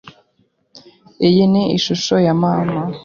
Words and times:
Iyi 1.27 1.43
ni 1.51 1.63
ishusho 1.77 2.15
ya 2.25 2.33
mama. 2.41 2.79